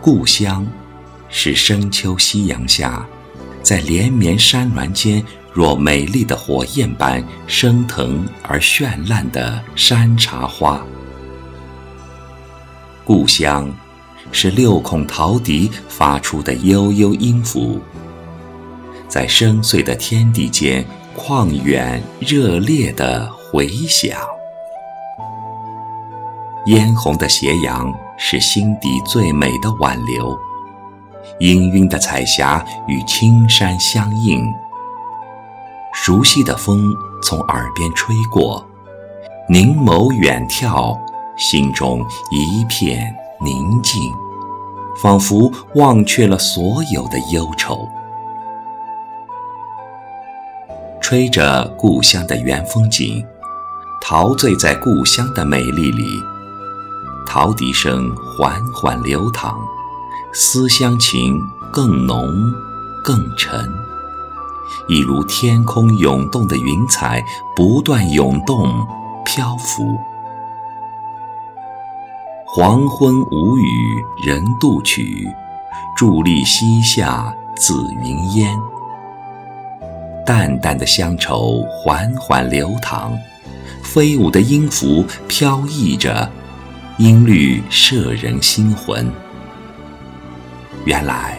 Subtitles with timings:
[0.00, 0.64] 故乡，
[1.28, 3.04] 是深秋夕阳下，
[3.62, 5.22] 在连绵山峦间
[5.52, 10.80] 若美丽的火焰般升腾而绚烂的山茶花。
[13.04, 13.68] 故乡，
[14.30, 17.80] 是六孔陶笛发出的悠悠音符，
[19.08, 20.84] 在深邃的天地间
[21.16, 24.16] 旷远热烈的回响。
[26.66, 30.36] 嫣红的斜阳是心底最美的挽留，
[31.38, 34.44] 氤氲的彩霞与青山相映，
[35.94, 38.66] 熟悉的风从耳边吹过，
[39.48, 40.98] 凝眸远眺，
[41.36, 44.02] 心中一片宁静，
[45.00, 47.88] 仿佛忘却了所有的忧愁。
[51.00, 53.24] 吹着故乡的原风景，
[54.02, 56.04] 陶醉在故乡的美丽里。
[57.30, 59.54] 陶笛声缓缓流淌，
[60.32, 61.38] 思乡情
[61.70, 62.26] 更浓
[63.04, 63.70] 更沉，
[64.88, 67.22] 一如天空涌动的云彩，
[67.54, 68.74] 不断涌动
[69.26, 69.98] 漂浮。
[72.46, 75.28] 黄昏无语人渡曲，
[75.98, 78.58] 伫立西下紫云烟。
[80.24, 83.12] 淡淡的乡愁缓缓流淌，
[83.82, 86.32] 飞舞的音符飘逸着。
[86.98, 89.08] 音律摄人心魂。
[90.84, 91.38] 原来，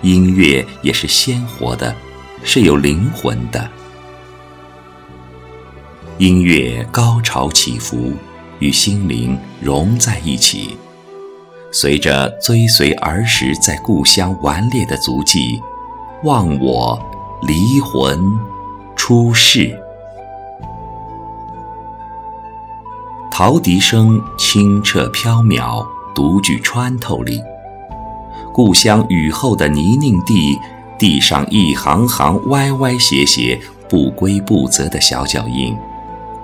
[0.00, 1.94] 音乐也是鲜活的，
[2.42, 3.70] 是有灵魂的。
[6.16, 8.14] 音乐高潮起伏，
[8.60, 10.78] 与心灵融在一起，
[11.70, 15.60] 随着追随儿时在故乡顽劣的足迹，
[16.22, 16.98] 忘我
[17.42, 18.18] 离魂
[18.96, 19.78] 出世。
[23.36, 25.84] 陶笛声清澈飘渺，
[26.14, 27.42] 独具穿透力。
[28.52, 30.56] 故乡雨后的泥泞地，
[30.96, 35.76] 地上一行行歪歪斜斜、不规不则的小脚印，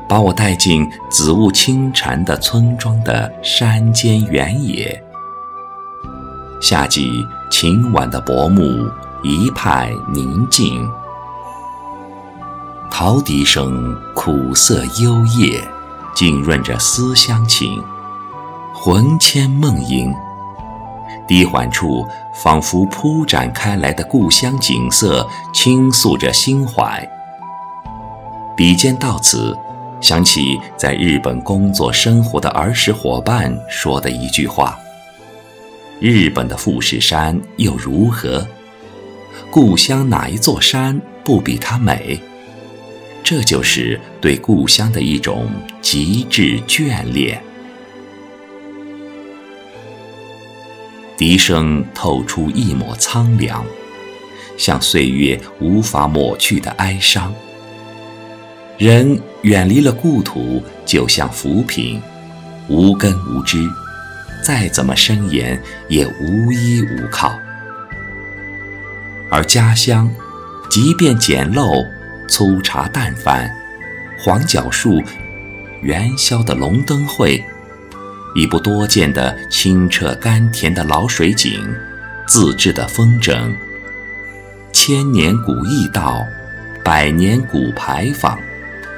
[0.09, 5.01] 把我带进紫雾轻缠的村庄的山间原野。
[6.61, 7.09] 夏季
[7.53, 8.91] 晴晚的薄暮，
[9.23, 10.85] 一派宁静。
[12.91, 15.63] 陶笛声苦涩幽咽。
[16.15, 17.83] 浸润着思乡情，
[18.75, 20.15] 魂牵梦萦。
[21.27, 27.09] 低缓处，仿佛铺展开来的故乡景色，倾诉着心怀。
[28.57, 29.57] 笔尖到此，
[30.01, 34.77] 想起在日本工作生活的儿时伙伴说的一句话
[36.01, 38.47] ：“日本的富士山又如何？
[39.51, 42.21] 故乡哪一座山不比它美？”
[43.23, 45.51] 这就是对故乡的一种
[45.81, 47.41] 极致眷恋。
[51.17, 53.65] 笛声透出一抹苍凉，
[54.57, 57.33] 像岁月无法抹去的哀伤。
[58.79, 62.01] 人远离了故土，就像浮萍，
[62.69, 63.59] 无根无枝，
[64.43, 67.39] 再怎么伸延也无依无靠。
[69.31, 70.11] 而家乡，
[70.71, 72.00] 即便简陋。
[72.31, 73.51] 粗茶淡饭，
[74.17, 75.03] 黄角树，
[75.83, 77.45] 元宵的龙灯会，
[78.37, 81.61] 一部多见的清澈甘甜的老水井，
[82.29, 83.53] 自制的风筝，
[84.73, 86.25] 千年古驿道，
[86.85, 88.39] 百年古牌坊，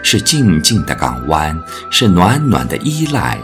[0.02, 1.58] 是静静的港湾，
[1.90, 3.38] 是暖暖的依赖。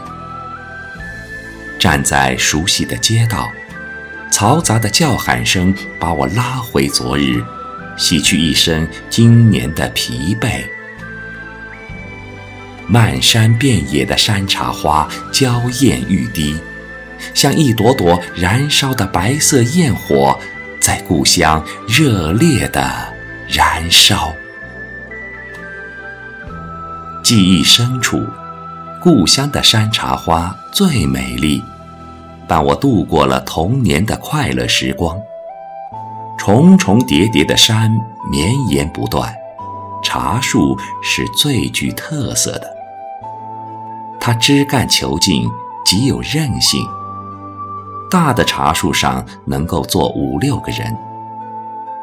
[1.79, 3.51] 站在熟悉的街道，
[4.31, 7.43] 嘈杂的叫喊声把我拉回昨日。
[7.99, 10.63] 洗去一身今年的疲惫，
[12.87, 16.57] 漫山遍野的山茶花娇艳欲滴，
[17.33, 20.39] 像一朵朵燃烧的白色焰火，
[20.79, 22.89] 在故乡热烈的
[23.49, 24.33] 燃烧。
[27.21, 28.25] 记忆深处，
[29.03, 31.61] 故乡的山茶花最美丽，
[32.47, 35.19] 伴我度过了童年的快乐时光。
[36.49, 37.91] 重重叠叠的山
[38.27, 39.31] 绵延不断，
[40.01, 42.75] 茶树是最具特色的。
[44.19, 45.47] 它枝干遒劲，
[45.85, 46.83] 极有韧性。
[48.09, 50.97] 大的茶树上能够坐五六个人。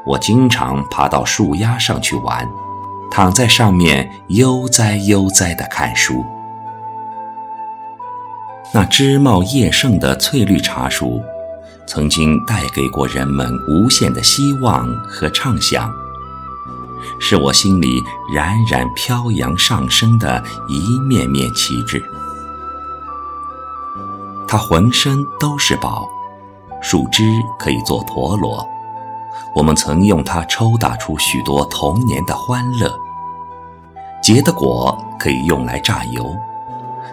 [0.07, 2.49] 我经常爬到树丫上去玩，
[3.11, 6.25] 躺在上面悠哉悠哉地看书。
[8.73, 11.21] 那枝茂叶盛的翠绿茶树。
[11.87, 15.91] 曾经带给过人们无限的希望和畅想，
[17.21, 18.03] 是我心里
[18.35, 22.03] 冉冉飘扬上升的一面面旗帜。
[24.49, 26.09] 它浑身都是宝，
[26.83, 27.23] 树枝
[27.59, 28.67] 可以做陀螺，
[29.55, 32.89] 我们曾用它抽打出许多童年的欢乐；
[34.23, 36.37] 结的果可以用来榨油，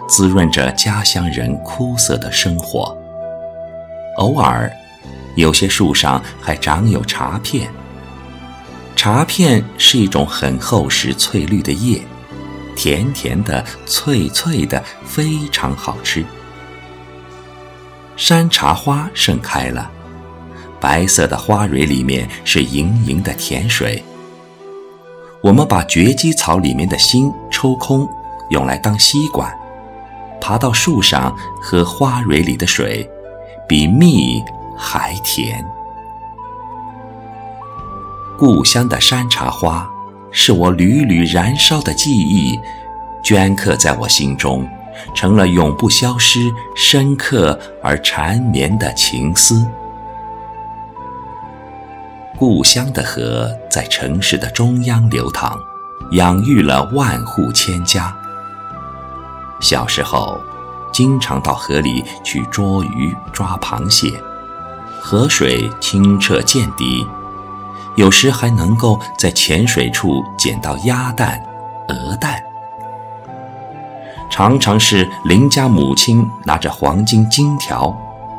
[0.08, 2.96] 滋润着家乡人枯涩的生活。
[4.16, 4.70] 偶尔，
[5.36, 7.70] 有些树上还长有茶片。
[8.96, 12.00] 茶片是一种很厚实、翠绿的叶，
[12.76, 16.24] 甜甜的、脆脆的，非常好吃。
[18.16, 19.90] 山茶花盛开了，
[20.80, 24.02] 白色的花蕊里面是盈盈的甜水。
[25.42, 28.08] 我们把蕨基草里面的芯抽空，
[28.50, 29.52] 用来当吸管，
[30.40, 33.10] 爬到树上喝花蕊里的水，
[33.68, 34.42] 比蜜
[34.76, 35.64] 还甜。
[38.38, 39.88] 故乡的山茶花，
[40.30, 42.58] 是我缕缕燃烧的记忆，
[43.22, 44.68] 镌刻在我心中。
[45.12, 46.38] 成了永不消失、
[46.76, 49.66] 深刻而缠绵的情思。
[52.36, 55.58] 故乡的河在城市的中央流淌，
[56.12, 58.16] 养育了万户千家。
[59.60, 60.40] 小时候，
[60.94, 64.08] 经常到河里去捉鱼、抓螃蟹，
[65.00, 67.04] 河水清澈见底，
[67.96, 71.44] 有时还能够在浅水处捡到鸭蛋、
[71.88, 72.40] 鹅蛋。
[74.30, 77.92] 常常是邻家母亲拿着黄金金条，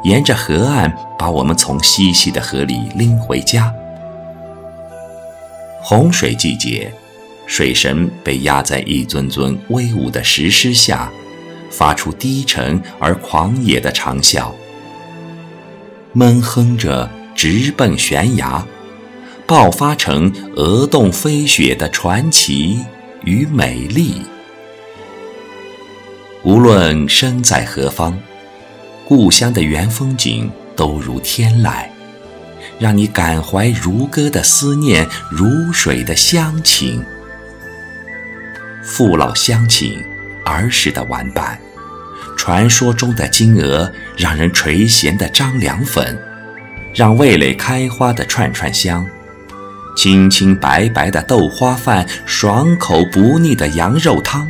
[0.03, 3.73] 沿着河岸把我们从嬉戏的河里拎回家。
[5.81, 6.91] 洪水季节，
[7.45, 11.11] 水神被压在一尊尊威武的石狮下，
[11.77, 14.51] 发出低沉而狂野的长啸，
[16.13, 18.65] 闷哼着直奔悬崖，
[19.45, 22.79] 爆发成鹅洞飞雪的传奇
[23.25, 24.21] 与美丽。
[26.43, 28.17] 无论身在何方，
[29.05, 31.87] 故乡的原风景都如天籁，
[32.79, 37.03] 让你感怀如歌的思念，如水的乡情。
[38.81, 40.01] 父老乡亲，
[40.45, 41.59] 儿时的玩伴，
[42.37, 46.17] 传说中的金鹅，让人垂涎的张良粉，
[46.93, 49.05] 让味蕾开花的串串香，
[49.95, 54.47] 清清白白的豆花饭，爽口不腻的羊肉汤。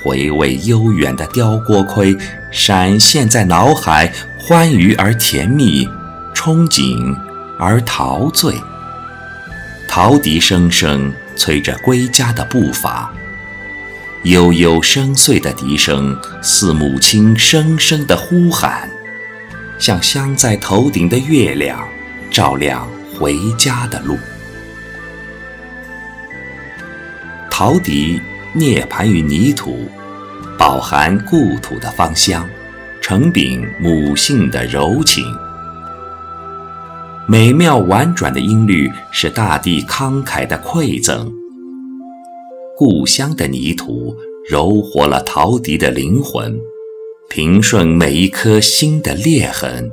[0.00, 2.16] 回味悠远的雕锅盔，
[2.50, 5.88] 闪现在脑海，欢愉而甜蜜，
[6.34, 7.16] 憧憬
[7.58, 8.54] 而陶醉。
[9.88, 13.12] 陶笛声声催着归家的步伐，
[14.24, 18.88] 悠悠深邃的笛声似母亲声声的呼喊，
[19.78, 21.88] 像镶在头顶的月亮，
[22.30, 24.16] 照亮回家的路。
[27.50, 28.20] 陶笛。
[28.54, 29.86] 涅槃于泥土，
[30.58, 32.48] 饱含故土的芳香，
[32.98, 35.22] 承禀母性的柔情。
[37.26, 41.30] 美妙婉转的音律是大地慷慨的馈赠。
[42.78, 44.16] 故乡的泥土
[44.48, 46.60] 柔活了陶笛的灵魂，
[47.28, 49.90] 平顺每一颗心的裂痕。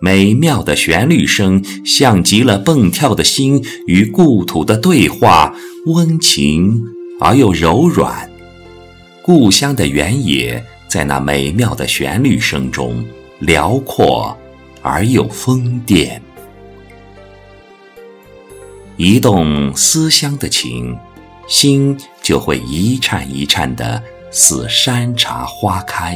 [0.00, 5.54] 美妙的旋律声，像极了蹦跳的心与故土的对话，
[5.86, 6.82] 温情。
[7.20, 8.28] 而又柔软，
[9.22, 13.04] 故乡的原野在那美妙的旋律声中
[13.38, 14.36] 辽阔
[14.82, 16.20] 而又疯癫。
[18.96, 20.96] 一动思乡的情，
[21.48, 26.14] 心就会一颤一颤的，似山茶花开；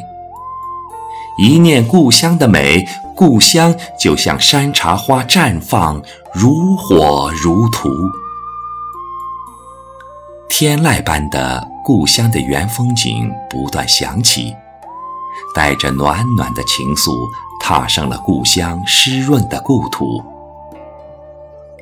[1.39, 2.87] 一念故乡的美，
[3.17, 6.03] 故乡就像山茶花绽放，
[6.35, 7.89] 如火如荼。
[10.51, 14.55] 天籁般的故乡的原风景不断响起，
[15.55, 17.11] 带着暖暖的情愫，
[17.59, 20.23] 踏上了故乡湿润的故土。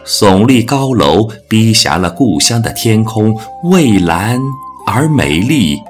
[0.04, 4.40] 耸立高楼逼狭了故乡的天空，蔚蓝
[4.86, 5.80] 而美丽。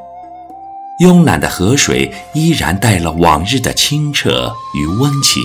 [1.00, 5.42] 慵懒的河水依然带了往日的清澈与温情。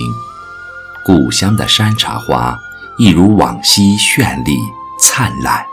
[1.04, 2.54] 故乡的山茶花
[2.98, 4.58] 一如往昔绚丽
[5.00, 5.64] 灿烂。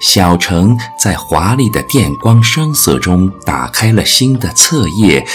[0.00, 5.26] 小城在华丽的电光声色中打开了新的册页，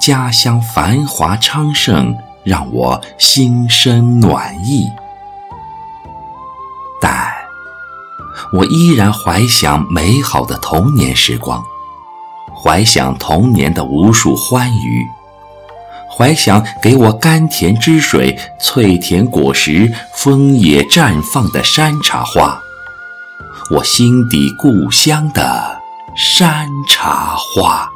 [0.00, 4.86] 家乡繁华昌盛，让我心生暖意。
[8.52, 11.62] 我依然怀想美好的童年时光，
[12.62, 15.06] 怀想童年的无数欢愉，
[16.10, 22.60] 怀想给我甘甜汁水、脆甜果实、枫叶绽放的山茶花。
[23.70, 25.80] 我心底故乡的
[26.14, 27.93] 山茶花。